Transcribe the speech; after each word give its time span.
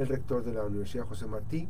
el 0.00 0.08
rector 0.08 0.42
de 0.42 0.54
la 0.54 0.64
Universidad 0.64 1.04
José 1.04 1.26
Martí, 1.26 1.68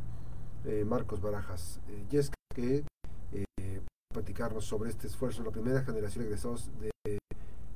eh, 0.65 0.85
Marcos 0.87 1.21
Barajas 1.21 1.81
eh, 1.89 2.05
Yesca, 2.11 2.37
que 2.55 2.85
eh, 3.33 3.81
platicarnos 4.15 4.65
sobre 4.65 4.91
este 4.91 5.09
esfuerzo, 5.09 5.43
la 5.43 5.51
primera 5.51 5.83
generación 5.83 6.23
de 6.23 6.29
egresados 6.29 6.71
de 6.81 7.19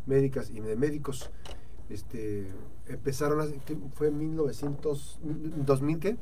médicas 0.06 0.50
y 0.50 0.60
de 0.60 0.76
médicos. 0.76 1.32
Este, 1.90 2.52
empezaron, 2.86 3.52
fue 3.94 4.08
en 4.08 4.18
1900, 4.18 5.18
2000 5.66 5.98
qué? 5.98 6.16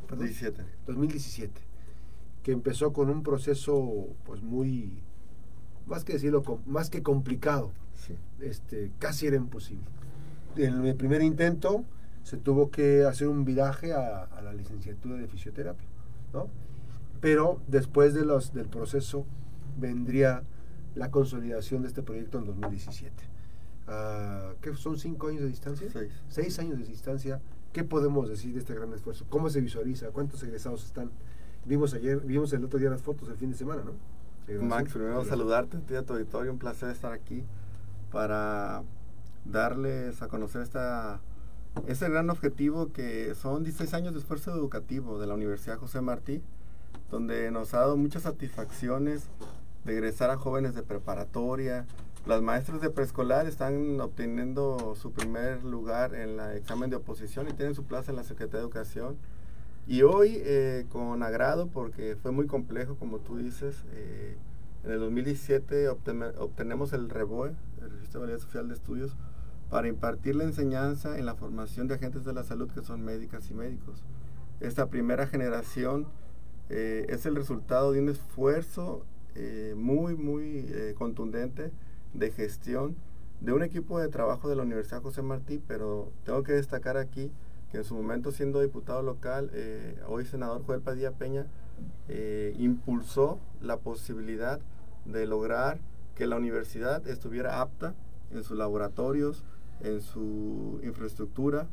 2017, 0.86 1.60
que 2.42 2.52
empezó 2.52 2.94
con 2.94 3.10
un 3.10 3.22
proceso 3.22 4.08
pues 4.24 4.42
muy, 4.42 5.02
más 5.86 6.04
que 6.04 6.14
decirlo, 6.14 6.42
más 6.64 6.88
que 6.88 7.02
complicado, 7.02 7.72
este, 8.40 8.92
casi 8.98 9.26
era 9.26 9.36
imposible. 9.36 9.84
En 10.56 10.84
el 10.86 10.96
primer 10.96 11.20
intento 11.20 11.84
se 12.22 12.36
tuvo 12.36 12.70
que 12.70 13.04
hacer 13.04 13.28
un 13.28 13.44
viraje 13.44 13.92
a, 13.92 14.28
la 14.42 14.52
licenciatura 14.52 15.16
de 15.16 15.26
fisioterapia, 15.26 15.88
¿no? 16.32 16.48
Pero 17.20 17.60
después 17.68 18.14
de 18.14 18.24
los, 18.24 18.52
del 18.52 18.66
proceso 18.66 19.24
vendría 19.78 20.42
la 20.94 21.10
consolidación 21.10 21.82
de 21.82 21.88
este 21.88 22.02
proyecto 22.02 22.38
en 22.38 22.46
2017. 22.46 23.12
Uh, 23.86 24.60
¿Qué 24.60 24.74
son 24.74 24.98
cinco 24.98 25.28
años 25.28 25.42
de 25.42 25.48
distancia? 25.48 25.88
Seis. 25.90 26.12
Seis 26.28 26.58
años 26.58 26.78
de 26.78 26.84
distancia. 26.84 27.40
¿Qué 27.72 27.84
podemos 27.84 28.28
decir 28.28 28.52
de 28.52 28.60
este 28.60 28.74
gran 28.74 28.92
esfuerzo? 28.92 29.24
¿Cómo 29.28 29.48
se 29.48 29.60
visualiza? 29.60 30.08
¿Cuántos 30.08 30.42
egresados 30.42 30.84
están? 30.84 31.10
Vimos 31.64 31.94
ayer, 31.94 32.20
vimos 32.20 32.52
el 32.52 32.64
otro 32.64 32.78
día 32.78 32.90
las 32.90 33.02
fotos 33.02 33.28
del 33.28 33.36
fin 33.36 33.50
de 33.50 33.56
semana, 33.56 33.82
¿no? 33.84 33.92
Max, 34.60 34.92
primero 34.92 35.24
saludarte, 35.24 35.96
a 35.96 36.02
tu 36.02 36.12
auditorio, 36.14 36.52
un 36.52 36.58
placer 36.58 36.90
estar 36.90 37.12
aquí 37.12 37.44
para 38.10 38.82
darles 39.44 40.20
a 40.20 40.28
conocer 40.28 40.62
esta, 40.62 41.20
este 41.86 42.08
gran 42.08 42.30
objetivo 42.30 42.92
que 42.92 43.34
son 43.34 43.64
16 43.64 43.94
años 43.94 44.12
de 44.12 44.20
esfuerzo 44.20 44.52
educativo 44.52 45.18
de 45.18 45.26
la 45.26 45.34
Universidad 45.34 45.78
José 45.78 46.00
Martí, 46.00 46.42
donde 47.10 47.50
nos 47.50 47.74
ha 47.74 47.80
dado 47.80 47.96
muchas 47.96 48.22
satisfacciones 48.22 49.28
de 49.84 49.94
egresar 49.94 50.30
a 50.30 50.36
jóvenes 50.36 50.74
de 50.74 50.82
preparatoria. 50.82 51.86
Las 52.26 52.40
maestras 52.40 52.80
de 52.80 52.90
preescolar 52.90 53.46
están 53.46 54.00
obteniendo 54.00 54.94
su 54.94 55.12
primer 55.12 55.64
lugar 55.64 56.14
en 56.14 56.38
el 56.38 56.56
examen 56.56 56.88
de 56.88 56.96
oposición 56.96 57.48
y 57.48 57.52
tienen 57.52 57.74
su 57.74 57.84
plaza 57.84 58.12
en 58.12 58.16
la 58.16 58.24
Secretaría 58.24 58.60
de 58.60 58.64
Educación. 58.66 59.16
Y 59.86 60.02
hoy, 60.02 60.36
eh, 60.36 60.86
con 60.90 61.22
agrado, 61.24 61.66
porque 61.66 62.16
fue 62.22 62.30
muy 62.30 62.46
complejo, 62.46 62.94
como 62.96 63.18
tú 63.18 63.38
dices, 63.38 63.82
eh, 63.92 64.36
en 64.84 64.92
el 64.92 65.00
2017 65.00 65.88
obtenemos 65.88 66.92
el 66.92 67.10
REBOE, 67.10 67.54
el 67.80 67.90
Registro 67.90 68.20
de 68.20 68.26
Validez 68.26 68.42
Social 68.42 68.68
de 68.68 68.74
Estudios, 68.74 69.16
para 69.72 69.88
impartir 69.88 70.36
la 70.36 70.44
enseñanza 70.44 71.18
en 71.18 71.24
la 71.24 71.34
formación 71.34 71.88
de 71.88 71.94
agentes 71.94 72.26
de 72.26 72.34
la 72.34 72.44
salud 72.44 72.70
que 72.70 72.82
son 72.82 73.02
médicas 73.02 73.50
y 73.50 73.54
médicos. 73.54 74.04
Esta 74.60 74.90
primera 74.90 75.26
generación 75.26 76.08
eh, 76.68 77.06
es 77.08 77.24
el 77.24 77.36
resultado 77.36 77.90
de 77.92 78.02
un 78.02 78.10
esfuerzo 78.10 79.06
eh, 79.34 79.72
muy, 79.74 80.14
muy 80.14 80.66
eh, 80.68 80.94
contundente 80.98 81.72
de 82.12 82.30
gestión 82.30 82.96
de 83.40 83.54
un 83.54 83.62
equipo 83.62 83.98
de 83.98 84.08
trabajo 84.08 84.50
de 84.50 84.56
la 84.56 84.62
Universidad 84.62 85.00
José 85.00 85.22
Martí, 85.22 85.58
pero 85.66 86.12
tengo 86.24 86.42
que 86.42 86.52
destacar 86.52 86.98
aquí 86.98 87.32
que 87.70 87.78
en 87.78 87.84
su 87.84 87.94
momento 87.94 88.30
siendo 88.30 88.60
diputado 88.60 89.00
local, 89.00 89.50
hoy 90.06 90.26
senador 90.26 90.62
Joel 90.66 90.82
Padilla 90.82 91.12
Peña, 91.12 91.46
impulsó 92.58 93.40
la 93.62 93.78
posibilidad 93.78 94.60
de 95.06 95.26
lograr 95.26 95.78
que 96.14 96.26
la 96.26 96.36
universidad 96.36 97.08
estuviera 97.08 97.62
apta 97.62 97.94
en 98.32 98.44
sus 98.44 98.58
laboratorios, 98.58 99.44
en 99.82 100.00
su 100.00 100.80
infraestructura 100.82 101.68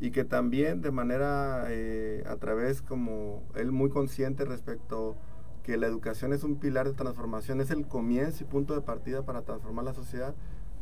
y 0.00 0.10
que 0.10 0.24
también 0.24 0.80
de 0.80 0.90
manera 0.90 1.66
eh, 1.68 2.24
a 2.26 2.36
través 2.36 2.80
como 2.80 3.42
él 3.54 3.70
muy 3.70 3.90
consciente 3.90 4.44
respecto 4.44 5.16
que 5.62 5.76
la 5.76 5.86
educación 5.86 6.32
es 6.32 6.42
un 6.42 6.56
pilar 6.56 6.88
de 6.88 6.94
transformación, 6.94 7.60
es 7.60 7.70
el 7.70 7.86
comienzo 7.86 8.42
y 8.42 8.46
punto 8.46 8.74
de 8.74 8.80
partida 8.80 9.22
para 9.24 9.42
transformar 9.42 9.84
la 9.84 9.92
sociedad, 9.92 10.34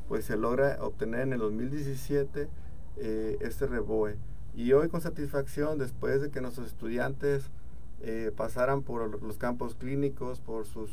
pues 0.07 0.25
se 0.25 0.37
logra 0.37 0.79
obtener 0.81 1.21
en 1.23 1.33
el 1.33 1.41
2017 1.41 2.49
eh, 2.97 3.37
este 3.41 3.67
reboe. 3.67 4.17
Y 4.55 4.73
hoy 4.73 4.89
con 4.89 5.01
satisfacción, 5.01 5.79
después 5.79 6.23
de 6.23 6.31
que 6.31 6.41
nuestros 6.41 6.69
estudiantes 6.69 7.51
eh, 8.01 8.33
pasaran 8.37 8.83
por 8.83 9.21
los 9.21 9.37
campos 9.37 9.75
clínicos, 9.75 10.41
por 10.41 10.65
sus 10.67 10.91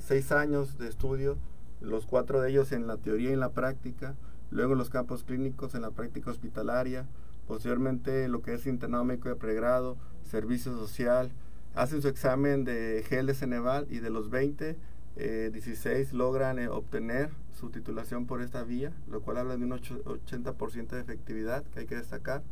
seis 0.00 0.32
años 0.32 0.78
de 0.78 0.88
estudio, 0.88 1.36
los 1.80 2.06
cuatro 2.06 2.40
de 2.40 2.50
ellos 2.50 2.72
en 2.72 2.86
la 2.86 2.96
teoría 2.96 3.30
y 3.30 3.34
en 3.34 3.40
la 3.40 3.52
práctica, 3.52 4.14
luego 4.50 4.74
los 4.74 4.90
campos 4.90 5.24
clínicos 5.24 5.74
en 5.74 5.82
la 5.82 5.90
práctica 5.90 6.30
hospitalaria, 6.30 7.06
posteriormente 7.46 8.28
lo 8.28 8.42
que 8.42 8.54
es 8.54 8.66
internado 8.66 9.04
médico 9.04 9.28
de 9.28 9.36
pregrado, 9.36 9.96
servicio 10.22 10.72
social, 10.76 11.30
hacen 11.74 12.02
su 12.02 12.08
examen 12.08 12.64
de 12.64 13.04
GLS 13.08 13.46
Neval 13.46 13.86
y 13.90 14.00
de 14.00 14.10
los 14.10 14.30
20, 14.30 14.76
16 15.16 15.86
eh, 15.86 16.08
logran 16.16 16.58
eh, 16.58 16.68
obtener 16.68 17.30
su 17.58 17.70
titulación 17.70 18.26
por 18.26 18.42
esta 18.42 18.62
vía, 18.62 18.92
lo 19.08 19.20
cual 19.20 19.38
habla 19.38 19.56
de 19.56 19.64
un 19.64 19.72
80% 19.72 20.88
de 20.88 21.00
efectividad 21.00 21.64
que 21.64 21.80
hay 21.80 21.86
que 21.86 21.96
destacar. 21.96 22.42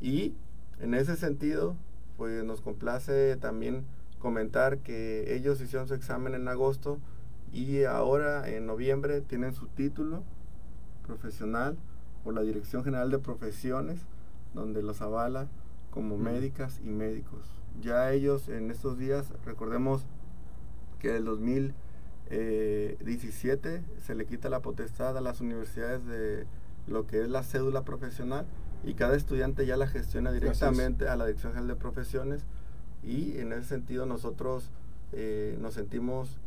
Y 0.00 0.34
en 0.80 0.94
ese 0.94 1.16
sentido, 1.16 1.76
pues 2.16 2.44
nos 2.44 2.60
complace 2.60 3.36
también 3.36 3.84
comentar 4.18 4.78
que 4.78 5.34
ellos 5.34 5.60
hicieron 5.60 5.88
su 5.88 5.94
examen 5.94 6.34
en 6.34 6.48
agosto 6.48 6.98
y 7.52 7.84
ahora 7.84 8.48
en 8.48 8.66
noviembre 8.66 9.20
tienen 9.20 9.54
su 9.54 9.66
título 9.68 10.22
profesional 11.08 11.76
por 12.22 12.34
la 12.34 12.42
Dirección 12.42 12.84
General 12.84 13.10
de 13.10 13.18
Profesiones, 13.18 13.98
donde 14.54 14.80
los 14.82 15.02
avala 15.02 15.48
como 15.90 16.16
médicas 16.16 16.80
y 16.84 16.90
médicos. 16.90 17.40
Ya 17.80 18.12
ellos 18.12 18.48
en 18.48 18.70
estos 18.70 18.96
días, 18.98 19.32
recordemos 19.44 20.06
que 21.00 21.16
el 21.16 21.24
2017 21.24 23.82
se 24.04 24.14
le 24.14 24.26
quita 24.26 24.48
la 24.48 24.60
potestad 24.60 25.16
a 25.16 25.20
las 25.20 25.40
universidades 25.40 26.06
de 26.06 26.46
lo 26.86 27.04
que 27.06 27.22
es 27.22 27.28
la 27.28 27.42
cédula 27.42 27.82
profesional 27.84 28.46
y 28.84 28.94
cada 28.94 29.16
estudiante 29.16 29.66
ya 29.66 29.76
la 29.76 29.88
gestiona 29.88 30.32
directamente 30.32 31.08
a 31.08 31.16
la 31.16 31.26
Dirección 31.26 31.52
General 31.52 31.74
de 31.74 31.80
Profesiones 31.80 32.44
y 33.02 33.38
en 33.38 33.52
ese 33.52 33.64
sentido 33.64 34.06
nosotros 34.06 34.70
eh, 35.12 35.58
nos 35.60 35.74
sentimos 35.74 36.38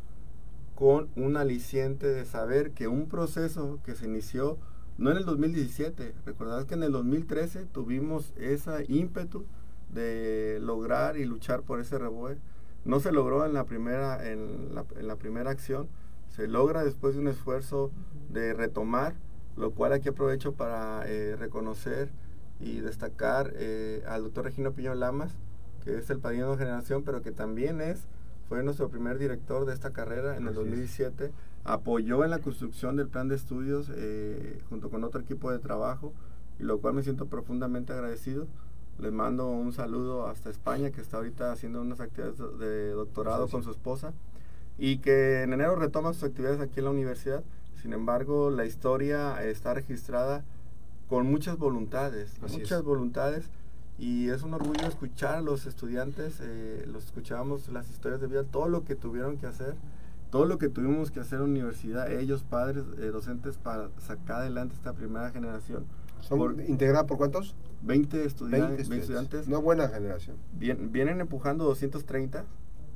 con 0.82 1.10
un 1.16 1.38
aliciente 1.38 2.08
de 2.08 2.26
saber 2.26 2.72
que 2.72 2.88
un 2.88 3.08
proceso 3.08 3.80
que 3.86 3.94
se 3.94 4.08
inició 4.08 4.58
no 4.98 5.12
en 5.12 5.18
el 5.18 5.26
2017, 5.26 6.16
recordad 6.26 6.66
que 6.66 6.74
en 6.74 6.82
el 6.82 6.92
2013 6.92 7.66
tuvimos 7.66 8.34
ese 8.36 8.86
ímpetu 8.88 9.46
de 9.94 10.58
lograr 10.60 11.18
y 11.18 11.26
luchar 11.26 11.62
por 11.62 11.80
ese 11.80 12.00
reboe. 12.00 12.40
No 12.84 13.00
se 13.00 13.12
logró 13.12 13.46
en 13.46 13.54
la 13.54 13.66
primera, 13.66 14.28
en 14.28 14.74
la, 14.74 15.16
primera 15.18 15.52
acción, 15.52 15.88
se 16.30 16.48
logra 16.48 16.84
después 16.84 17.14
de 17.14 17.22
un 17.22 17.28
esfuerzo 17.28 17.92
de 18.32 18.56
retomar, 18.56 19.14
lo 19.58 19.74
cual 19.74 19.94
aquí 19.94 20.10
aprovecho 20.10 20.54
para 20.54 21.04
eh, 21.06 21.36
reconocer 21.36 22.10
y 22.60 22.80
destacar 22.80 23.54
eh, 23.54 24.04
al 24.08 24.24
doctor 24.24 24.46
Regino 24.46 24.72
Piño 24.72 24.96
Lamas, 24.96 25.32
que 25.84 26.00
es 26.00 26.10
el 26.10 26.18
padrino 26.18 26.54
de 26.54 26.58
generación, 26.58 27.04
pero 27.04 27.22
que 27.22 27.32
también 27.32 27.82
es 27.82 28.08
fue 28.52 28.64
nuestro 28.64 28.90
primer 28.90 29.18
director 29.18 29.64
de 29.64 29.74
esta 29.74 29.92
carrera 29.92 30.36
en 30.36 30.46
el 30.46 30.54
2017, 30.54 31.32
apoyó 31.64 32.26
en 32.26 32.32
la 32.32 32.40
construcción 32.40 32.98
del 32.98 33.08
plan 33.08 33.30
de 33.30 33.36
estudios 33.36 33.90
eh, 33.96 34.62
junto 34.70 34.90
con 34.90 35.06
otro 35.06 35.22
equipo 35.22 35.54
de 35.54 35.60
trabajo, 35.60 36.12
y 36.60 36.64
lo 36.64 36.82
cual 36.82 36.96
me 36.96 37.02
siento 37.02 37.28
profundamente 37.28 37.94
agradecido. 37.94 38.48
Les 39.00 39.14
mando 39.14 39.50
un 39.50 39.72
saludo 39.72 40.28
hasta 40.28 40.50
España, 40.50 40.92
que 40.92 41.00
está 41.00 41.16
ahorita 41.16 41.54
haciendo 41.54 41.80
unas 41.80 42.02
actividades 42.02 42.40
de 42.60 42.90
doctorado 42.90 43.48
con 43.48 43.64
su 43.64 43.72
esposa, 43.72 44.12
y 44.78 44.98
que 44.98 45.44
en 45.44 45.54
enero 45.54 45.78
retoma 45.78 46.12
sus 46.12 46.26
actividades 46.26 46.60
aquí 46.60 46.80
en 46.80 46.86
la 46.86 46.92
universidad. 46.92 47.46
Sin 47.82 47.94
embargo, 47.94 48.50
la 48.50 48.66
historia 48.66 49.42
está 49.46 49.74
registrada 49.74 50.44
con 51.08 51.26
muchas 51.26 51.58
voluntades, 51.58 52.34
muchas 52.42 52.84
voluntades 52.84 53.50
y 54.02 54.30
es 54.30 54.42
un 54.42 54.56
orgullo 54.56 54.88
escuchar 54.88 55.36
a 55.36 55.42
los 55.42 55.68
estudiantes, 55.68 56.40
eh, 56.42 56.86
los 56.88 57.06
escuchábamos 57.06 57.70
las 57.70 57.88
historias 57.92 58.20
de 58.20 58.26
vida, 58.26 58.44
todo 58.44 58.68
lo 58.68 58.84
que 58.84 58.96
tuvieron 58.96 59.38
que 59.38 59.46
hacer, 59.46 59.76
todo 60.32 60.46
lo 60.46 60.58
que 60.58 60.70
tuvimos 60.70 61.12
que 61.12 61.20
hacer 61.20 61.36
en 61.36 61.44
la 61.44 61.50
universidad, 61.52 62.12
ellos, 62.12 62.44
padres, 62.44 62.84
eh, 62.98 63.12
docentes, 63.12 63.58
para 63.58 63.90
sacar 64.00 64.38
adelante 64.38 64.74
esta 64.74 64.94
primera 64.94 65.30
generación. 65.30 65.86
¿Son 66.20 66.60
integrada 66.68 67.06
por 67.06 67.18
cuántos? 67.18 67.56
20 67.84 68.26
estudiantes. 68.26 68.90
20 68.90 69.04
estudiantes. 69.04 69.48
Una 69.48 69.60
buena 69.60 69.88
generación. 69.88 70.36
vienen 70.58 71.22
empujando 71.22 71.64
230 71.66 72.46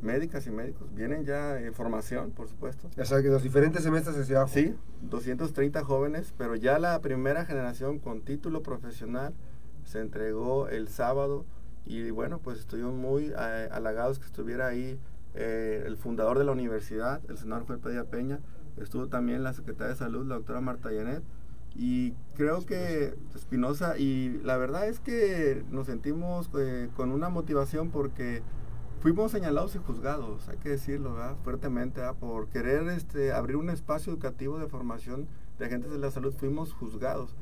médicas 0.01 0.47
y 0.47 0.49
médicos. 0.49 0.87
Vienen 0.95 1.23
ya 1.23 1.59
en 1.59 1.73
formación, 1.75 2.31
por 2.31 2.47
supuesto. 2.47 2.89
O 2.97 3.05
sea, 3.05 3.21
que 3.21 3.29
los 3.29 3.43
diferentes 3.43 3.83
semestres 3.83 4.15
se. 4.25 4.47
Sí, 4.47 4.75
230 5.03 5.83
jóvenes, 5.83 6.33
pero 6.35 6.55
ya 6.55 6.79
la 6.79 6.99
primera 7.01 7.45
generación 7.45 7.99
con 7.99 8.21
título 8.21 8.63
profesional, 8.63 9.35
se 9.85 10.01
entregó 10.01 10.67
el 10.67 10.89
sábado 10.89 11.45
y 11.85 12.09
bueno, 12.09 12.39
pues 12.39 12.59
estuvimos 12.59 12.93
muy 12.93 13.31
eh, 13.37 13.69
halagados 13.71 14.19
que 14.19 14.25
estuviera 14.25 14.67
ahí 14.67 14.99
eh, 15.35 15.83
el 15.85 15.97
fundador 15.97 16.39
de 16.39 16.45
la 16.45 16.51
universidad, 16.51 17.21
el 17.29 17.37
senador 17.37 17.65
Juan 17.65 17.79
Pedía 17.79 18.05
Peña, 18.05 18.39
estuvo 18.77 19.07
también 19.07 19.43
la 19.43 19.53
secretaria 19.53 19.93
de 19.93 19.99
salud, 19.99 20.25
la 20.25 20.35
doctora 20.35 20.61
Marta 20.61 20.91
Yanet, 20.91 21.23
Y 21.75 22.13
creo 22.35 22.65
que 22.65 23.15
Espinosa, 23.35 23.97
y 23.97 24.39
la 24.43 24.57
verdad 24.57 24.87
es 24.87 24.99
que 24.99 25.63
nos 25.69 25.87
sentimos 25.87 26.49
eh, 26.57 26.89
con 26.95 27.11
una 27.11 27.29
motivación 27.29 27.91
porque 27.91 28.41
fuimos 29.01 29.31
señalados 29.31 29.75
y 29.75 29.79
juzgados, 29.79 30.47
hay 30.49 30.57
que 30.57 30.69
decirlo, 30.69 31.15
fuertemente, 31.43 32.01
por 32.19 32.47
querer 32.47 32.87
este, 32.87 33.33
abrir 33.33 33.57
un 33.57 33.69
espacio 33.69 34.13
educativo 34.13 34.57
de 34.57 34.67
formación 34.67 35.27
de 35.59 35.65
agentes 35.65 35.91
de 35.91 35.99
la 35.99 36.11
salud, 36.11 36.33
fuimos 36.33 36.73
juzgados. 36.73 37.35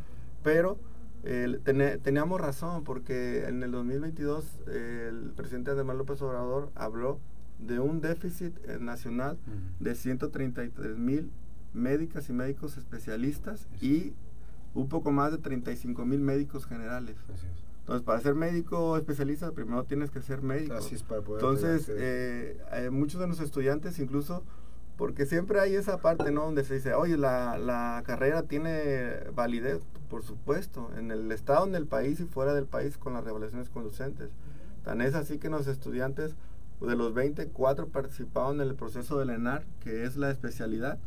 Pero 0.44 0.78
teníamos 1.24 2.42
razón, 2.42 2.84
porque 2.84 3.46
en 3.48 3.64
el 3.64 3.72
2022 3.72 4.60
el 4.68 5.32
presidente 5.36 5.72
Además 5.72 5.96
López 5.96 6.22
Obrador 6.22 6.72
habló 6.76 7.20
de 7.60 7.80
un 7.80 8.02
déficit 8.02 8.54
eh, 8.66 8.78
nacional 8.80 9.38
de 9.80 9.96
133 9.96 10.98
mil 10.98 11.32
médicas 11.74 12.30
y 12.30 12.34
médicos 12.34 12.78
especialistas 12.78 13.68
y 13.82 14.14
un 14.74 14.90
poco 14.90 15.12
más 15.12 15.32
de 15.32 15.38
35 15.38 16.06
mil 16.06 16.20
médicos 16.20 16.66
generales. 16.66 17.16
Entonces, 17.80 18.04
para 18.06 18.20
ser 18.22 18.36
médico 18.36 18.98
especialista, 18.98 19.52
primero 19.52 19.84
tienes 19.84 20.10
que 20.10 20.22
ser 20.22 20.42
médico. 20.42 20.74
Entonces, 21.36 21.90
eh, 21.90 22.58
eh, 22.72 22.90
muchos 22.90 23.20
de 23.20 23.28
los 23.28 23.40
estudiantes, 23.40 24.00
incluso, 24.00 24.44
porque 24.98 25.26
siempre 25.26 25.60
hay 25.60 25.76
esa 25.76 26.00
parte, 26.00 26.32
¿no? 26.32 26.46
Donde 26.46 26.64
se 26.64 26.76
dice, 26.76 26.94
oye, 26.94 27.18
la, 27.18 27.58
la 27.58 28.04
carrera 28.06 28.44
tiene 28.44 29.30
validez, 29.36 29.82
por 30.10 30.24
supuesto, 30.24 30.90
en 30.98 31.12
el 31.12 31.32
estado, 31.32 31.66
en 31.66 31.76
el 31.76 31.88
país 31.88 32.20
y 32.20 32.26
fuera 32.26 32.54
del 32.54 32.66
país 32.66 32.98
con 32.98 33.14
las 33.14 33.24
revelaciones 33.24 33.70
conducentes. 33.70 34.30
Tan 34.84 35.02
es 35.02 35.16
así 35.16 35.38
que 35.40 35.50
los 35.50 35.68
estudiantes, 35.68 36.36
de 36.82 36.96
los 36.96 37.14
24 37.14 37.88
participaron 37.88 38.60
en 38.60 38.68
el 38.68 38.76
proceso 38.76 39.18
del 39.18 39.30
ENAR, 39.30 39.64
que 39.80 40.04
es 40.04 40.18
la 40.18 40.30
especialidad, 40.30 41.00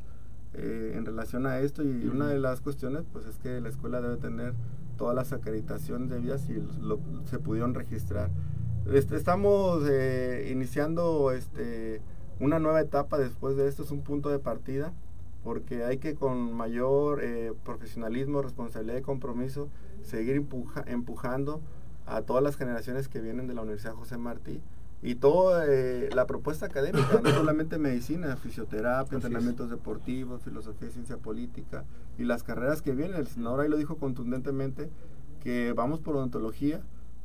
eh, 0.54 0.94
en 0.96 1.04
relación 1.04 1.46
a 1.46 1.58
esto 1.58 1.82
y 1.82 2.06
una 2.06 2.28
de 2.28 2.38
las 2.38 2.62
cuestiones 2.62 3.02
pues 3.12 3.26
es 3.26 3.36
que 3.36 3.60
la 3.60 3.68
escuela 3.68 4.00
debe 4.00 4.16
tener 4.16 4.54
todas 4.96 5.14
las 5.14 5.34
acreditaciones 5.34 6.08
debidas 6.08 6.48
y 6.48 6.62
se 7.28 7.38
pudieron 7.38 7.74
registrar. 7.74 8.30
Este, 8.90 9.16
estamos 9.16 9.82
eh, 9.86 10.48
iniciando 10.50 11.32
este, 11.32 12.00
una 12.40 12.58
nueva 12.58 12.80
etapa 12.80 13.18
después 13.18 13.56
de 13.56 13.68
esto, 13.68 13.82
es 13.82 13.90
un 13.90 14.02
punto 14.02 14.30
de 14.30 14.38
partida 14.38 14.92
porque 15.44 15.84
hay 15.84 15.98
que 15.98 16.16
con 16.16 16.52
mayor 16.52 17.22
eh, 17.22 17.52
profesionalismo, 17.64 18.42
responsabilidad 18.42 18.98
y 18.98 19.02
compromiso 19.02 19.68
seguir 20.02 20.44
empujando 20.86 21.60
a 22.04 22.22
todas 22.22 22.42
las 22.42 22.56
generaciones 22.56 23.08
que 23.08 23.20
vienen 23.20 23.46
de 23.46 23.54
la 23.54 23.62
Universidad 23.62 23.94
José 23.94 24.18
Martí 24.18 24.60
y 25.02 25.16
toda 25.16 25.66
eh, 25.68 26.08
la 26.14 26.26
propuesta 26.26 26.66
académica, 26.66 27.20
no 27.22 27.30
solamente 27.34 27.78
medicina, 27.78 28.36
fisioterapia, 28.36 29.14
entrenamientos 29.14 29.70
deportivos, 29.70 30.42
filosofía 30.42 30.88
y 30.88 30.92
ciencia 30.92 31.16
política 31.16 31.84
y 32.18 32.24
las 32.24 32.42
carreras 32.42 32.82
que 32.82 32.92
vienen. 32.92 33.16
El 33.16 33.26
senador 33.28 33.60
ahí 33.60 33.68
lo 33.68 33.76
dijo 33.76 33.98
contundentemente 33.98 34.90
que 35.42 35.72
vamos 35.74 36.00
por 36.00 36.16
odontología 36.16 36.80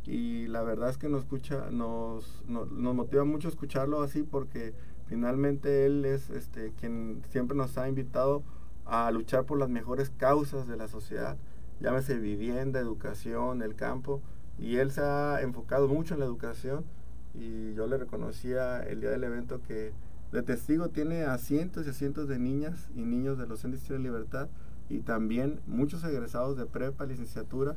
y 0.06 0.48
la 0.48 0.62
verdad 0.64 0.90
es 0.90 0.98
que 0.98 1.10
nos 1.10 1.22
escucha, 1.22 1.70
nos, 1.72 2.44
nos, 2.48 2.96
motiva 2.96 3.24
mucho 3.24 3.48
escucharlo 3.48 4.02
así 4.02 4.24
porque 4.24 4.74
finalmente 5.12 5.86
él 5.86 6.06
es 6.06 6.30
este 6.30 6.72
quien 6.80 7.22
siempre 7.32 7.58
nos 7.58 7.78
ha 7.78 7.90
invitado 7.90 8.44
a 8.86 9.12
luchar 9.12 9.44
por 9.44 9.60
las 9.60 9.68
mejores 9.68 10.10
causas 10.10 10.70
de 10.70 10.78
la 10.78 10.88
sociedad, 10.88 11.36
llámese 11.82 12.18
vivienda, 12.18 12.80
educación, 12.80 13.62
el 13.62 13.76
campo, 13.76 14.22
y 14.58 14.78
él 14.78 14.90
se 14.90 15.02
ha 15.02 15.42
enfocado 15.42 15.90
mucho 15.90 16.14
en 16.14 16.22
la 16.22 16.26
educación 16.26 16.86
y 17.34 17.74
yo 17.74 17.88
le 17.88 17.98
reconocía 17.98 18.82
el 18.84 19.02
día 19.02 19.10
del 19.10 19.26
evento 19.26 19.62
que 19.62 19.92
de 20.32 20.44
testigo 20.44 20.88
tiene 20.88 21.24
a 21.26 21.38
cientos 21.38 21.86
y 21.88 21.92
cientos 21.92 22.30
de 22.30 22.40
niñas 22.40 22.90
y 22.96 23.02
niños 23.02 23.38
de 23.38 23.48
los 23.48 23.60
centros 23.60 23.86
de 23.90 24.00
libertad 24.00 24.48
y 24.88 25.00
también 25.00 25.60
muchos 25.68 26.06
egresados 26.06 26.56
de 26.56 26.66
prepa, 26.66 27.06
licenciatura 27.06 27.76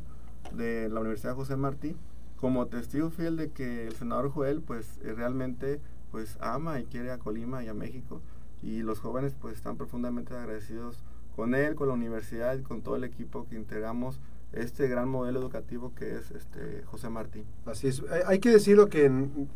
de 0.56 0.88
la 0.88 1.00
Universidad 1.00 1.34
José 1.34 1.56
Martí, 1.56 1.96
como 2.36 2.66
testigo 2.66 3.10
fiel 3.10 3.36
de 3.36 3.50
que 3.50 3.88
el 3.88 3.94
senador 3.94 4.30
Joel 4.30 4.60
pues 4.60 5.00
eh, 5.02 5.14
realmente 5.16 5.80
pues 6.14 6.38
ama 6.40 6.78
y 6.78 6.84
quiere 6.84 7.10
a 7.10 7.18
Colima 7.18 7.64
y 7.64 7.66
a 7.66 7.74
México 7.74 8.20
y 8.62 8.82
los 8.82 9.00
jóvenes 9.00 9.34
pues 9.34 9.56
están 9.56 9.76
profundamente 9.76 10.32
agradecidos 10.32 11.02
con 11.34 11.56
él, 11.56 11.74
con 11.74 11.88
la 11.88 11.94
universidad 11.94 12.56
y 12.56 12.62
con 12.62 12.82
todo 12.82 12.94
el 12.94 13.02
equipo 13.02 13.48
que 13.48 13.56
integramos 13.56 14.20
este 14.52 14.86
gran 14.86 15.08
modelo 15.08 15.40
educativo 15.40 15.92
que 15.92 16.14
es 16.14 16.30
este 16.30 16.84
José 16.84 17.08
Martín. 17.08 17.42
Así 17.66 17.88
es, 17.88 18.00
hay, 18.28 18.38
que 18.38 18.50
decirlo 18.50 18.88
que, 18.88 19.10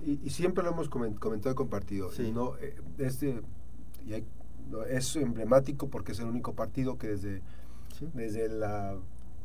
y, 0.05 0.31
siempre 0.31 0.65
lo 0.65 0.71
hemos 0.71 0.89
comentado 0.89 1.53
y 1.53 1.55
compartido, 1.55 2.11
no, 2.35 2.57
eh, 2.57 2.75
este, 2.99 3.41
es 4.91 5.15
emblemático 5.15 5.89
porque 5.89 6.11
es 6.11 6.19
el 6.19 6.27
único 6.27 6.55
partido 6.55 6.99
que 6.99 7.07
desde, 7.07 7.41
desde 8.15 8.49
la 8.49 8.97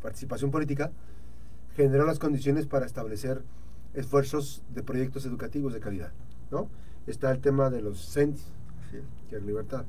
participación 0.01 0.49
política 0.49 0.91
generó 1.75 2.07
las 2.07 2.17
condiciones 2.17 2.65
para 2.65 2.87
establecer 2.87 3.43
esfuerzos 3.93 4.63
de 4.73 4.81
proyectos 4.81 5.27
educativos 5.27 5.73
de 5.73 5.79
calidad. 5.79 6.11
¿no? 6.53 6.69
Está 7.07 7.31
el 7.31 7.39
tema 7.39 7.69
de 7.69 7.81
los 7.81 8.13
CENTS, 8.13 8.51
que 9.29 9.37
es 9.37 9.43
libertad. 9.43 9.85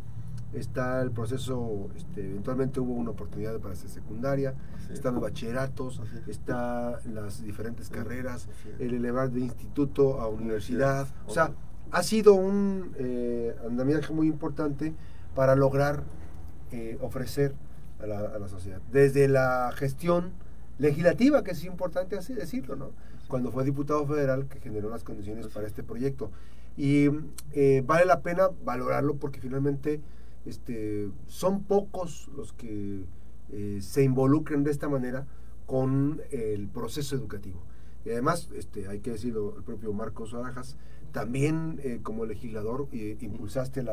Está 0.53 1.03
el 1.03 1.11
proceso, 1.11 1.89
este, 1.97 2.25
eventualmente 2.25 2.79
hubo 2.79 2.93
una 2.93 3.11
oportunidad 3.11 3.59
para 3.59 3.75
hacer 3.75 3.91
secundaria, 3.91 4.55
están 4.93 5.15
los 5.15 5.23
bachilleratos, 5.23 6.01
está 6.29 7.01
las 7.13 7.43
diferentes 7.43 7.91
carreras, 7.91 8.49
el 8.79 8.95
elevar 8.95 9.31
de 9.31 9.41
instituto 9.41 10.21
a 10.21 10.29
universidad, 10.29 11.09
o 11.27 11.33
sea, 11.33 11.51
ha 11.91 12.03
sido 12.03 12.35
un 12.35 12.93
eh, 12.99 13.55
andamiaje 13.67 14.13
muy 14.13 14.29
importante 14.29 14.95
para 15.35 15.57
lograr 15.57 16.05
eh, 16.73 16.99
ofrecer 17.01 17.55
a 18.01 18.07
la, 18.07 18.49
sociedad. 18.49 18.81
Desde 18.93 19.29
la 19.29 19.73
gestión 19.75 20.33
legislativa, 20.79 21.43
que 21.45 21.53
es 21.53 21.65
importante 21.65 22.17
así 22.17 22.35
decirlo, 22.35 22.77
¿no? 22.77 22.91
Cuando 23.29 23.51
fue 23.51 23.65
diputado 23.65 24.07
federal 24.07 24.47
que 24.47 24.61
generó 24.61 24.91
las 24.91 25.05
condiciones 25.05 25.49
para 25.49 25.67
este 25.67 25.83
proyecto. 25.83 26.31
Y 26.77 27.09
eh, 27.53 27.83
vale 27.87 28.05
la 28.05 28.21
pena 28.21 28.49
valorarlo 28.65 29.17
porque 29.17 29.41
finalmente 29.41 30.01
este, 30.45 31.11
son 31.27 31.63
pocos 31.63 32.29
los 32.37 32.53
que 32.53 33.05
eh, 33.51 33.79
se 33.81 34.03
involucran 34.03 34.65
de 34.65 34.71
esta 34.71 34.89
manera 34.89 35.27
con 35.67 36.21
el 36.31 36.69
proceso 36.69 37.15
educativo. 37.15 37.63
Y 38.05 38.11
además, 38.11 38.51
este, 38.55 38.89
hay 38.89 39.01
que 39.01 39.13
decirlo, 39.13 39.55
el 39.57 39.63
propio 39.63 39.93
Marcos 39.93 40.33
Barajas, 40.33 40.77
también 41.13 41.81
eh, 41.83 42.01
como 42.03 42.27
legislador 42.27 42.89
eh, 42.93 43.17
impulsaste 43.21 43.85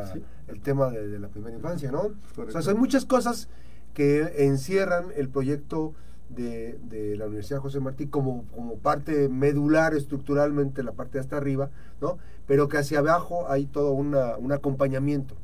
el 0.47 0.61
tema 0.61 0.89
de, 0.89 1.19
la 1.19 1.29
primera 1.29 1.55
infancia, 1.55 1.91
¿no? 1.91 2.11
O 2.35 2.51
sea, 2.51 2.63
son 2.63 2.79
muchas 2.79 3.05
cosas 3.05 3.47
que 3.93 4.45
encierran 4.45 5.09
el 5.15 5.29
proyecto 5.29 5.93
de, 6.35 7.15
la 7.17 7.25
Universidad 7.25 7.59
José 7.59 7.79
Martí 7.79 8.07
como, 8.07 8.45
como 8.55 8.77
parte 8.77 9.29
medular 9.29 9.93
estructuralmente, 9.93 10.83
la 10.83 10.93
parte 10.93 11.13
de 11.13 11.19
hasta 11.21 11.37
arriba, 11.37 11.69
¿no? 12.01 12.17
Pero 12.47 12.67
que 12.67 12.77
hacia 12.77 12.99
abajo 12.99 13.49
hay 13.49 13.65
todo 13.65 13.91
una, 13.91 14.37
un 14.37 14.51
acompañamiento. 14.51 15.35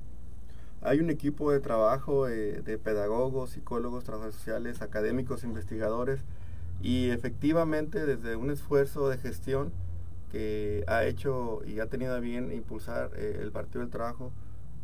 Hay 0.81 0.99
un 0.99 1.09
equipo 1.09 1.51
de 1.51 1.59
trabajo 1.59 2.27
eh, 2.27 2.61
de 2.61 2.77
pedagogos, 2.77 3.51
psicólogos, 3.51 4.03
trabajadores 4.03 4.35
sociales, 4.35 4.81
académicos, 4.81 5.43
investigadores 5.43 6.21
y 6.81 7.09
efectivamente 7.09 8.05
desde 8.05 8.35
un 8.35 8.51
esfuerzo 8.51 9.09
de 9.09 9.17
gestión 9.17 9.71
que 10.31 10.83
ha 10.87 11.05
hecho 11.05 11.61
y 11.65 11.79
ha 11.79 11.87
tenido 11.87 12.13
a 12.13 12.19
bien 12.19 12.51
impulsar 12.51 13.11
eh, 13.15 13.39
el 13.41 13.51
Partido 13.51 13.81
del 13.81 13.89
Trabajo 13.89 14.31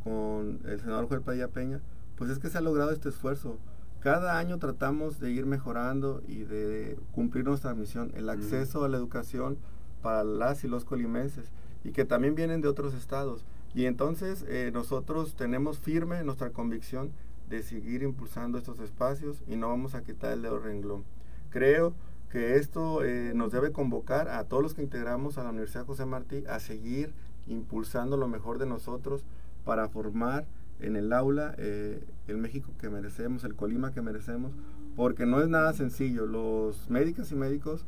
con 0.03 0.61
el 0.65 0.79
senador 0.79 1.07
Joel 1.07 1.21
Padilla 1.21 1.47
Peña, 1.47 1.79
pues 2.17 2.29
es 2.29 2.39
que 2.39 2.49
se 2.49 2.57
ha 2.57 2.61
logrado 2.61 2.91
este 2.91 3.09
esfuerzo. 3.09 3.57
Cada 4.03 4.37
año 4.37 4.59
tratamos 4.59 5.21
de 5.21 5.31
ir 5.31 5.45
mejorando 5.45 6.21
y 6.27 6.43
de 6.43 6.99
cumplir 7.13 7.45
nuestra 7.45 7.73
misión, 7.73 8.11
el 8.17 8.27
acceso 8.27 8.83
a 8.83 8.89
la 8.89 8.97
educación 8.97 9.57
para 10.01 10.25
las 10.25 10.65
y 10.65 10.67
los 10.67 10.83
colimenses 10.83 11.53
y 11.85 11.93
que 11.93 12.03
también 12.03 12.35
vienen 12.35 12.59
de 12.59 12.67
otros 12.67 12.93
estados. 12.95 13.45
Y 13.73 13.85
entonces 13.85 14.43
eh, 14.49 14.71
nosotros 14.73 15.35
tenemos 15.35 15.79
firme 15.79 16.21
nuestra 16.25 16.49
convicción 16.49 17.13
de 17.49 17.63
seguir 17.63 18.03
impulsando 18.03 18.57
estos 18.57 18.81
espacios 18.81 19.41
y 19.47 19.55
no 19.55 19.69
vamos 19.69 19.95
a 19.95 20.03
quitar 20.03 20.33
el 20.33 20.41
dedo 20.41 20.59
renglón. 20.59 21.05
Creo 21.49 21.93
que 22.29 22.57
esto 22.57 23.05
eh, 23.05 23.31
nos 23.33 23.53
debe 23.53 23.71
convocar 23.71 24.27
a 24.27 24.43
todos 24.43 24.61
los 24.61 24.73
que 24.73 24.83
integramos 24.83 25.37
a 25.37 25.43
la 25.43 25.51
Universidad 25.51 25.85
José 25.85 26.05
Martí 26.05 26.43
a 26.49 26.59
seguir 26.59 27.13
impulsando 27.47 28.17
lo 28.17 28.27
mejor 28.27 28.57
de 28.57 28.65
nosotros 28.65 29.23
para 29.63 29.87
formar 29.87 30.45
en 30.79 30.95
el 30.95 31.13
aula 31.13 31.55
eh, 31.57 32.03
el 32.27 32.37
México 32.37 32.71
que 32.79 32.89
merecemos, 32.89 33.43
el 33.43 33.55
Colima 33.55 33.91
que 33.91 34.01
merecemos, 34.01 34.51
porque 34.95 35.25
no 35.25 35.41
es 35.41 35.47
nada 35.47 35.73
sencillo. 35.73 36.25
Los 36.25 36.89
médicos 36.89 37.31
y 37.31 37.35
médicos 37.35 37.85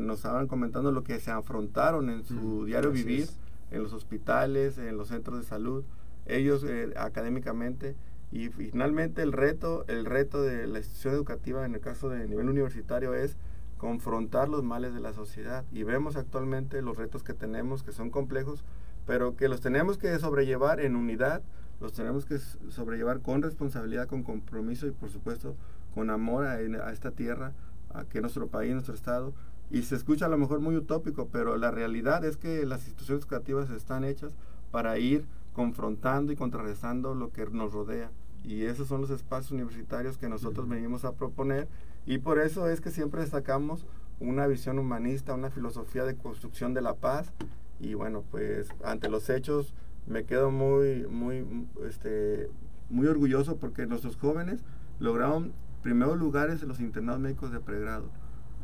nos 0.00 0.16
estaban 0.16 0.48
comentando 0.48 0.90
lo 0.90 1.04
que 1.04 1.20
se 1.20 1.30
afrontaron 1.30 2.10
en 2.10 2.24
su 2.24 2.64
diario 2.64 2.90
vivir 2.90 3.28
en 3.72 3.82
los 3.82 3.92
hospitales, 3.92 4.78
en 4.78 4.96
los 4.96 5.08
centros 5.08 5.38
de 5.38 5.44
salud, 5.44 5.84
ellos 6.26 6.64
eh, 6.64 6.92
académicamente. 6.96 7.96
Y 8.30 8.48
finalmente 8.48 9.22
el 9.22 9.32
reto, 9.32 9.84
el 9.88 10.06
reto 10.06 10.42
de 10.42 10.66
la 10.66 10.78
institución 10.78 11.14
educativa 11.14 11.66
en 11.66 11.74
el 11.74 11.80
caso 11.80 12.08
de 12.08 12.26
nivel 12.26 12.48
universitario 12.48 13.14
es 13.14 13.36
confrontar 13.76 14.48
los 14.48 14.62
males 14.62 14.94
de 14.94 15.00
la 15.00 15.12
sociedad. 15.12 15.64
Y 15.72 15.82
vemos 15.82 16.16
actualmente 16.16 16.80
los 16.80 16.96
retos 16.96 17.22
que 17.22 17.34
tenemos, 17.34 17.82
que 17.82 17.92
son 17.92 18.10
complejos, 18.10 18.64
pero 19.06 19.36
que 19.36 19.48
los 19.48 19.60
tenemos 19.60 19.98
que 19.98 20.18
sobrellevar 20.18 20.80
en 20.80 20.96
unidad, 20.96 21.42
los 21.82 21.92
tenemos 21.92 22.24
que 22.24 22.38
sobrellevar 22.70 23.20
con 23.20 23.42
responsabilidad, 23.42 24.08
con 24.08 24.22
compromiso 24.22 24.86
y 24.86 24.92
por 24.92 25.10
supuesto 25.10 25.56
con 25.94 26.08
amor 26.10 26.46
a, 26.46 26.52
a 26.54 26.92
esta 26.92 27.10
tierra, 27.10 27.52
a 27.92 28.04
que 28.04 28.20
nuestro 28.20 28.46
país, 28.46 28.72
nuestro 28.72 28.94
estado, 28.94 29.34
y 29.70 29.82
se 29.82 29.96
escucha 29.96 30.26
a 30.26 30.28
lo 30.28 30.38
mejor 30.38 30.60
muy 30.60 30.76
utópico, 30.76 31.28
pero 31.32 31.56
la 31.56 31.70
realidad 31.70 32.24
es 32.24 32.36
que 32.36 32.64
las 32.66 32.82
instituciones 32.82 33.22
educativas 33.22 33.70
están 33.70 34.04
hechas 34.04 34.34
para 34.70 34.98
ir 34.98 35.26
confrontando 35.54 36.32
y 36.32 36.36
contrarrestando 36.36 37.14
lo 37.14 37.30
que 37.30 37.46
nos 37.46 37.72
rodea. 37.72 38.10
Y 38.44 38.64
esos 38.64 38.88
son 38.88 39.00
los 39.00 39.10
espacios 39.10 39.52
universitarios 39.52 40.18
que 40.18 40.28
nosotros 40.28 40.68
venimos 40.68 41.04
a 41.04 41.12
proponer. 41.12 41.68
Y 42.06 42.18
por 42.18 42.38
eso 42.38 42.68
es 42.68 42.80
que 42.80 42.90
siempre 42.90 43.20
destacamos 43.20 43.86
una 44.20 44.46
visión 44.46 44.78
humanista, 44.78 45.34
una 45.34 45.50
filosofía 45.50 46.04
de 46.04 46.16
construcción 46.16 46.74
de 46.74 46.82
la 46.82 46.94
paz. 46.94 47.32
Y 47.80 47.94
bueno, 47.94 48.24
pues 48.30 48.68
ante 48.84 49.08
los 49.08 49.30
hechos 49.30 49.74
me 50.06 50.24
quedo 50.24 50.50
muy 50.50 51.06
muy 51.08 51.46
este 51.86 52.50
muy 52.90 53.06
orgulloso 53.06 53.56
porque 53.56 53.86
nuestros 53.86 54.16
jóvenes 54.16 54.62
lograron 55.00 55.52
primeros 55.82 56.18
lugares 56.18 56.62
en 56.62 56.68
los 56.68 56.80
internados 56.80 57.20
médicos 57.20 57.52
de 57.52 57.60
pregrado. 57.60 58.10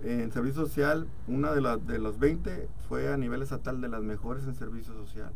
En 0.05 0.31
servicio 0.31 0.65
social, 0.67 1.09
una 1.27 1.53
de, 1.53 1.61
las 1.61 1.85
de 1.85 1.99
los 1.99 2.21
20 2.21 2.69
fue 2.89 3.13
a 3.13 3.17
nivel 3.17 3.43
estatal 3.43 3.81
de 3.81 3.89
las 3.89 4.03
mejores 4.03 4.45
en 4.45 4.55
servicio 4.55 4.95
social. 4.95 5.33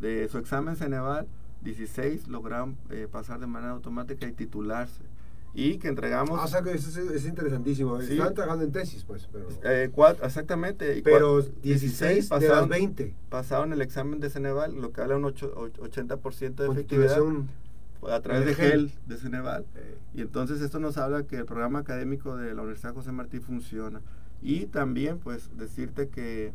De 0.00 0.28
su 0.28 0.38
examen 0.38 0.76
Ceneval, 0.76 1.26
16 1.62 2.28
lograron 2.28 2.76
eh, 2.90 3.08
pasar 3.10 3.40
de 3.40 3.48
manera 3.48 3.72
automática 3.72 4.26
y 4.26 4.32
titularse. 4.32 5.02
Y 5.58 5.78
que 5.78 5.88
entregamos... 5.88 6.38
Ah, 6.38 6.44
o 6.44 6.48
sea, 6.48 6.62
que 6.62 6.72
es, 6.72 6.86
es 6.94 7.24
interesantísimo. 7.24 7.98
Sí. 8.02 8.12
Están 8.12 8.34
trabajando 8.34 8.66
en 8.66 8.72
tesis, 8.72 9.04
pues. 9.04 9.26
Pero, 9.32 9.48
eh, 9.64 9.90
cuatro, 9.90 10.26
exactamente. 10.26 11.00
pero 11.02 11.40
16 11.40 12.28
pasaron, 12.28 12.54
de 12.54 12.60
las 12.60 12.68
20. 12.68 13.14
Pasaron 13.30 13.72
el 13.72 13.80
examen 13.80 14.20
de 14.20 14.28
Ceneval, 14.28 14.74
lo 14.78 14.92
que 14.92 15.00
habla 15.00 15.16
un 15.16 15.24
8, 15.24 15.54
80% 15.78 16.54
de 16.56 16.68
efectividad 16.68 17.22
a 18.06 18.20
través 18.20 18.44
de 18.44 18.54
GEL, 18.54 18.92
de 19.06 19.16
Ceneval. 19.16 19.64
Eh. 19.76 19.96
Y 20.14 20.20
entonces 20.20 20.60
esto 20.60 20.78
nos 20.78 20.98
habla 20.98 21.22
que 21.22 21.36
el 21.36 21.46
programa 21.46 21.78
académico 21.78 22.36
de 22.36 22.54
la 22.54 22.60
Universidad 22.60 22.92
José 22.92 23.12
Martí 23.12 23.40
funciona. 23.40 24.02
Y 24.42 24.66
también, 24.66 25.18
pues, 25.18 25.48
decirte 25.56 26.08
que 26.08 26.52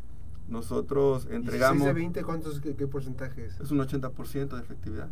nosotros 0.47 1.27
entregamos... 1.31 1.87
de 1.87 1.93
20 1.93 2.23
cuántos, 2.23 2.61
qué, 2.61 2.75
qué 2.75 2.85
porcentaje 2.85 3.45
es? 3.45 3.59
Es 3.59 3.71
un 3.71 3.79
80% 3.79 4.49
de 4.49 4.61
efectividad. 4.61 5.09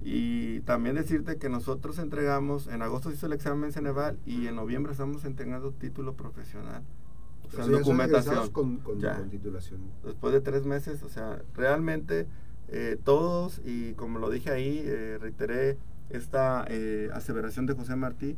Y 0.00 0.60
también 0.60 0.94
decirte 0.94 1.38
que 1.38 1.48
nosotros 1.48 1.98
entregamos, 1.98 2.68
en 2.68 2.82
agosto 2.82 3.10
se 3.10 3.16
hizo 3.16 3.26
el 3.26 3.32
examen 3.32 3.64
en 3.64 3.72
Ceneval 3.72 4.18
y 4.24 4.46
en 4.46 4.56
noviembre 4.56 4.92
estamos 4.92 5.24
entregando 5.24 5.72
título 5.72 6.14
profesional. 6.14 6.82
O 7.46 7.50
sea, 7.50 7.64
o 7.64 7.66
sea 7.66 7.78
documentación. 7.78 8.50
Con, 8.50 8.76
con, 8.78 9.00
con, 9.00 9.30
titulación. 9.30 9.80
Después 10.04 10.32
de 10.32 10.40
tres 10.40 10.66
meses, 10.66 11.02
o 11.02 11.08
sea, 11.08 11.42
realmente 11.54 12.26
eh, 12.68 12.98
todos, 13.02 13.60
y 13.64 13.94
como 13.94 14.18
lo 14.18 14.30
dije 14.30 14.50
ahí, 14.50 14.82
eh, 14.84 15.18
reiteré 15.20 15.78
esta 16.10 16.64
eh, 16.68 17.10
aseveración 17.12 17.66
de 17.66 17.74
José 17.74 17.96
Martí, 17.96 18.36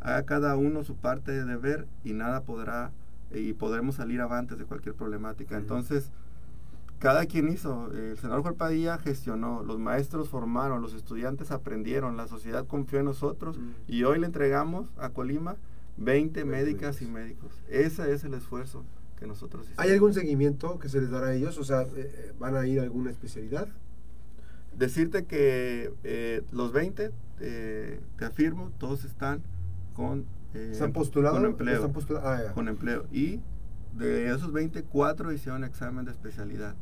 haga 0.00 0.24
cada 0.24 0.56
uno 0.56 0.84
su 0.84 0.96
parte 0.96 1.32
de 1.32 1.44
deber 1.44 1.86
y 2.04 2.12
nada 2.12 2.42
podrá 2.42 2.90
y 3.34 3.54
podremos 3.54 3.96
salir 3.96 4.20
avantes 4.20 4.58
de 4.58 4.64
cualquier 4.64 4.94
problemática. 4.94 5.56
Entonces, 5.56 6.10
cada 7.02 7.26
quien 7.26 7.48
hizo, 7.48 7.90
el 7.92 8.16
senador 8.16 8.42
Juan 8.42 8.54
Padilla 8.54 8.96
gestionó, 8.96 9.64
los 9.64 9.80
maestros 9.80 10.28
formaron, 10.28 10.80
los 10.80 10.94
estudiantes 10.94 11.50
aprendieron, 11.50 12.16
la 12.16 12.28
sociedad 12.28 12.64
confió 12.64 13.00
en 13.00 13.06
nosotros 13.06 13.58
y 13.88 14.04
hoy 14.04 14.20
le 14.20 14.26
entregamos 14.26 14.88
a 14.96 15.08
Colima 15.08 15.56
20 15.96 16.44
médicas 16.44 17.02
y 17.02 17.06
médicos. 17.06 17.60
Ese 17.68 18.12
es 18.12 18.22
el 18.22 18.34
esfuerzo 18.34 18.84
que 19.18 19.26
nosotros 19.26 19.64
hicimos. 19.64 19.84
¿Hay 19.84 19.90
algún 19.90 20.14
seguimiento 20.14 20.78
que 20.78 20.88
se 20.88 21.00
les 21.00 21.10
dará 21.10 21.26
a 21.26 21.34
ellos? 21.34 21.58
O 21.58 21.64
sea, 21.64 21.82
eh, 21.96 22.32
¿van 22.38 22.54
a 22.54 22.68
ir 22.68 22.78
a 22.78 22.84
alguna 22.84 23.10
especialidad? 23.10 23.66
Decirte 24.78 25.24
que 25.24 25.92
eh, 26.04 26.42
los 26.52 26.72
20, 26.72 27.10
eh, 27.40 28.00
te 28.16 28.24
afirmo, 28.24 28.70
todos 28.78 29.04
están 29.04 29.42
con 29.94 30.24
eh, 30.54 30.70
¿Se 30.72 30.84
han 30.84 30.92
postulado? 30.92 31.34
Con 31.34 31.46
empleo. 31.46 31.92
Ah, 32.22 32.52
con 32.54 32.68
empleo. 32.68 33.06
Y 33.10 33.40
de 33.92 34.32
esos 34.32 34.52
20, 34.52 34.84
4 34.84 35.32
hicieron 35.32 35.64
examen 35.64 36.04
de 36.04 36.12
especialidad. 36.12 36.76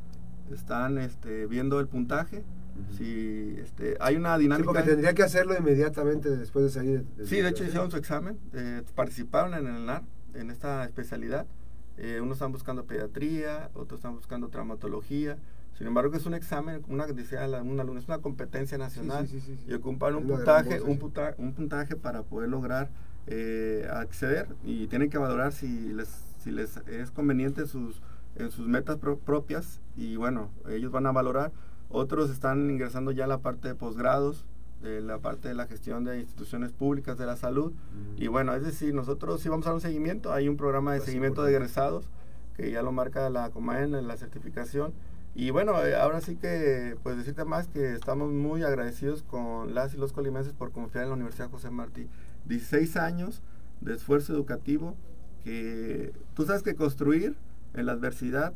Están 0.50 0.99
este, 0.99 1.47
viendo 1.47 1.80
el 1.80 1.87
puntaje. 1.87 2.38
Uh 2.38 2.92
-huh. 2.92 2.97
Si 2.97 3.61
este, 3.61 3.97
hay 4.00 4.16
una 4.16 4.37
dinámica. 4.38 4.71
Sí, 4.71 4.75
porque 4.75 4.90
tendría 4.90 5.14
que 5.14 5.23
hacerlo 5.23 5.57
inmediatamente 5.57 6.30
después 6.37 6.64
de 6.64 6.71
salir. 6.71 7.04
De, 7.04 7.23
de 7.25 7.28
sí, 7.28 7.40
de 7.40 7.49
hecho 7.49 7.64
hicieron 7.64 7.90
su 7.90 7.97
examen. 7.97 8.38
Eh, 8.52 8.83
participaron 8.95 9.54
en 9.54 9.66
el 9.66 9.87
NAR, 9.87 10.02
en 10.35 10.50
esta 10.50 10.85
especialidad. 10.85 11.47
Eh, 11.97 12.21
unos 12.21 12.37
están 12.37 12.52
buscando 12.52 12.85
pediatría, 12.85 13.71
otros 13.75 13.99
están 13.99 14.14
buscando 14.14 14.49
traumatología. 14.49 15.37
Sin 15.76 15.87
embargo, 15.87 16.14
es 16.14 16.26
un 16.26 16.35
examen, 16.35 16.83
una 16.88 17.07
decía 17.07 17.47
un 17.62 17.80
alumno, 17.80 18.00
es 18.00 18.07
una 18.07 18.19
competencia 18.19 18.76
nacional 18.76 19.26
sí, 19.26 19.40
sí, 19.40 19.57
sí, 19.57 19.64
y 19.66 19.75
ocupan 19.75 20.14
un 20.14 20.26
puntaje, 20.26 20.80
un, 20.83 20.99
puntaje, 20.99 21.35
un 21.38 21.54
puntaje 21.54 21.97
para 21.97 22.23
poder 22.23 22.50
lograr 22.50 22.90
eh, 23.26 23.88
acceder 23.90 24.47
y 24.62 24.88
tienen 24.88 25.09
que 25.09 25.16
valorar 25.16 25.52
si 25.52 25.92
les, 25.95 26.09
si 26.42 26.50
les 26.50 26.76
es 26.87 27.11
conveniente 27.11 27.66
sus, 27.66 28.02
en 28.37 28.50
sus 28.50 28.66
metas 28.66 28.96
pro 28.96 29.18
propias 29.18 29.80
y 29.96 30.16
bueno, 30.16 30.50
ellos 30.68 30.92
van 30.92 31.06
a 31.06 31.12
valorar. 31.12 31.52
Otros 31.88 32.30
están 32.30 32.70
ingresando 32.70 33.10
ya 33.10 33.25
a 33.25 33.28
la 33.28 33.38
parte 33.38 33.68
de 33.68 33.75
posgrados, 33.75 34.44
de 34.82 35.00
la 35.00 35.18
parte 35.18 35.49
de 35.49 35.54
la 35.54 35.66
gestión 35.66 36.04
de 36.04 36.20
instituciones 36.20 36.72
públicas 36.72 37.18
de 37.18 37.26
la 37.26 37.37
salud. 37.37 37.72
Mm. 37.72 38.22
Y 38.22 38.28
bueno, 38.28 38.54
es 38.54 38.62
decir, 38.62 38.94
nosotros 38.94 39.40
sí 39.40 39.49
vamos 39.49 39.66
a 39.66 39.70
dar 39.70 39.75
un 39.75 39.80
seguimiento, 39.80 40.32
hay 40.32 40.49
un 40.49 40.56
programa 40.56 40.92
de 40.92 40.99
pues 40.99 41.06
seguimiento 41.06 41.42
de 41.42 41.52
egresados 41.52 42.08
que 42.56 42.70
ya 42.70 42.82
lo 42.82 42.92
marca 42.92 43.28
la 43.30 43.50
COMAEN 43.50 43.94
en 43.94 44.08
la 44.08 44.16
certificación. 44.16 44.92
Y 45.34 45.50
bueno, 45.50 45.80
eh, 45.82 45.94
ahora 45.94 46.20
sí 46.20 46.37
que, 46.37 46.96
pues 47.02 47.16
decirte 47.16 47.44
más 47.44 47.68
que 47.68 47.94
estamos 47.94 48.32
muy 48.32 48.62
agradecidos 48.62 49.22
con 49.22 49.75
las 49.75 49.94
y 49.94 49.96
los 49.96 50.12
colimenses 50.12 50.52
por 50.52 50.72
confiar 50.72 51.04
en 51.04 51.10
la 51.10 51.16
Universidad 51.16 51.50
José 51.50 51.70
Martí. 51.70 52.08
16 52.46 52.96
años 52.96 53.42
de 53.80 53.94
esfuerzo 53.94 54.32
educativo 54.32 54.96
que 55.44 56.12
tú 56.34 56.44
sabes 56.44 56.62
que 56.62 56.75
construir 56.75 57.37
en 57.75 57.87
la 57.87 57.93
adversidad 57.93 58.53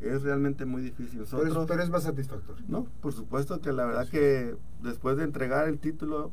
es 0.00 0.22
realmente 0.22 0.64
muy 0.64 0.82
difícil. 0.82 1.20
Nosotros, 1.20 1.48
pero, 1.48 1.62
es, 1.62 1.68
pero, 1.68 1.82
es, 1.82 1.90
más 1.90 2.02
satisfactorio. 2.02 2.64
No, 2.68 2.86
por 3.00 3.12
supuesto 3.12 3.60
que 3.60 3.72
la 3.72 3.86
verdad 3.86 4.08
que 4.08 4.56
después 4.82 5.16
de 5.16 5.24
entregar 5.24 5.68
el 5.68 5.78
título 5.78 6.32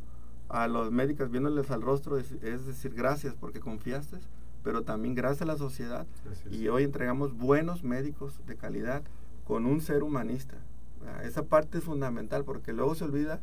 a 0.50 0.68
los 0.68 0.92
médicos 0.92 1.30
viéndoles 1.30 1.70
al 1.70 1.82
rostro 1.82 2.18
es, 2.18 2.32
es 2.42 2.66
decir 2.66 2.94
gracias 2.96 3.36
porque 3.36 3.60
confiaste, 3.60 4.18
pero 4.64 4.82
también 4.82 5.14
gracias 5.14 5.44
a 5.44 5.46
la 5.46 5.58
sociedad. 5.58 6.08
Gracias. 6.26 6.52
Y 6.54 6.68
hoy 6.68 6.84
entregamos 6.84 7.38
buenos 7.38 7.84
médicos 7.84 8.42
de 8.48 8.56
calidad 8.56 9.04
con 9.46 9.66
un 9.66 9.82
ser 9.82 10.04
humanista. 10.04 10.56
Esa 11.24 11.44
parte 11.44 11.78
es 11.78 11.84
fundamental 11.84 12.44
porque 12.44 12.74
luego 12.74 12.94
se 12.94 13.06
olvida 13.06 13.40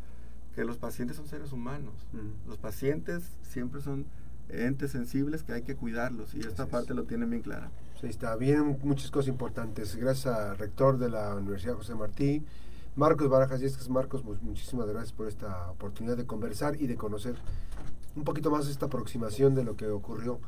que 0.55 0.65
los 0.65 0.79
pacientes 0.79 1.17
son 1.17 1.27
seres 1.27 1.53
humanos. 1.53 1.95
Mm. 2.13 2.49
Los 2.49 2.59
pacientes 2.59 3.39
siempre 3.43 3.81
son 3.81 4.07
entes 4.49 4.93
sensibles 4.93 5.43
que 5.43 5.53
hay 5.53 5.63
que 5.63 5.77
cuidarlos 5.77 6.35
y 6.35 6.41
esta 6.41 6.65
Así 6.65 6.73
parte 6.73 6.91
es. 6.91 6.97
lo 6.97 7.05
tienen 7.05 7.31
bien 7.31 7.43
clara. 7.43 7.71
Sí, 8.01 8.07
está 8.07 8.37
bien, 8.37 8.79
muchas 8.83 9.11
cosas 9.11 9.29
importantes. 9.29 9.97
Gracias 9.97 10.27
al 10.35 10.59
rector 10.59 10.99
de 10.99 11.09
la 11.09 11.35
Universidad 11.35 11.75
José 11.75 11.95
Martí, 11.95 12.45
Marcos 12.95 13.29
Barajas. 13.29 13.63
Y 13.63 13.65
es 13.67 13.77
que 13.77 13.89
Marcos, 13.91 14.23
pues, 14.23 14.43
muchísimas 14.43 14.87
gracias 14.89 15.13
por 15.13 15.29
esta 15.29 15.71
oportunidad 15.71 16.17
de 16.17 16.27
conversar 16.27 16.81
y 16.81 16.87
de 16.87 16.97
conocer 16.97 17.37
un 18.15 18.25
poquito 18.25 18.51
más 18.51 18.69
esta 18.69 18.87
aproximación 18.87 19.55
de 19.55 19.65
lo 19.65 19.77
que 19.77 19.87
ocurrió. 19.89 20.41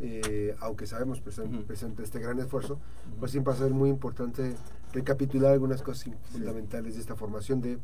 Eh, 0.00 0.54
aunque 0.60 0.86
sabemos 0.86 1.20
presente, 1.20 1.56
uh 1.56 1.60
-huh. 1.60 1.66
presente 1.66 2.02
este 2.02 2.20
gran 2.20 2.38
esfuerzo, 2.38 2.74
uh 2.74 2.76
-huh. 2.76 3.18
pues 3.18 3.32
siempre 3.32 3.52
va 3.52 3.58
a 3.58 3.62
ser 3.62 3.72
muy 3.72 3.90
importante 3.90 4.54
recapitular 4.92 5.52
algunas 5.52 5.82
cosas 5.82 6.04
sí. 6.04 6.14
fundamentales 6.32 6.94
de 6.94 7.00
esta 7.00 7.16
formación 7.16 7.60
de 7.60 7.78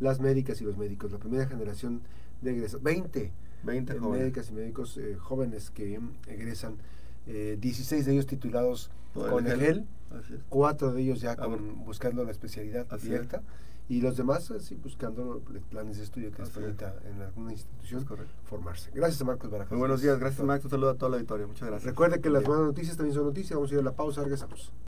las 0.00 0.20
médicas 0.20 0.60
y 0.60 0.64
los 0.64 0.76
médicos, 0.76 1.12
la 1.12 1.18
primera 1.18 1.46
generación 1.46 2.00
de 2.40 2.52
egresados, 2.52 2.82
20, 2.82 3.32
20 3.62 3.92
eh, 3.92 4.00
médicas 4.00 4.50
y 4.50 4.52
médicos 4.54 4.96
eh, 4.96 5.16
jóvenes 5.16 5.70
que 5.70 6.00
egresan, 6.26 6.76
eh, 7.26 7.58
16 7.60 8.06
de 8.06 8.12
ellos 8.12 8.26
titulados 8.26 8.90
Por 9.12 9.30
con 9.30 9.46
el 9.46 9.60
GEL, 9.60 9.78
es. 9.78 10.40
cuatro 10.48 10.92
de 10.92 11.02
ellos 11.02 11.20
ya 11.20 11.36
con, 11.36 11.84
buscando 11.84 12.24
la 12.24 12.30
especialidad 12.30 12.86
Así 12.90 13.08
directa. 13.08 13.38
Es. 13.38 13.69
Y 13.90 14.00
los 14.00 14.16
demás, 14.16 14.48
así, 14.52 14.76
buscando 14.76 15.42
planes 15.68 15.96
de 15.96 16.04
estudio 16.04 16.30
que 16.30 16.42
les 16.42 16.50
permita 16.50 16.94
en 17.04 17.22
alguna 17.22 17.50
institución 17.50 18.06
formarse. 18.44 18.88
Gracias 18.94 19.20
a 19.20 19.24
Marcos 19.24 19.50
Barajas. 19.50 19.72
Muy 19.72 19.80
buenos 19.80 20.00
días, 20.00 20.16
gracias 20.20 20.46
Max. 20.46 20.64
Un 20.64 20.70
saludo 20.70 20.90
a 20.90 20.94
toda 20.94 21.10
la 21.10 21.16
auditorio. 21.16 21.48
Muchas 21.48 21.68
gracias. 21.68 21.90
Recuerde 21.90 22.20
que 22.20 22.30
las 22.30 22.44
buenas 22.44 22.66
noticias 22.66 22.96
también 22.96 23.16
son 23.16 23.24
noticias. 23.24 23.56
Vamos 23.56 23.72
a 23.72 23.74
ir 23.74 23.80
a 23.80 23.82
la 23.82 23.96
pausa, 23.96 24.22
regresamos. 24.22 24.72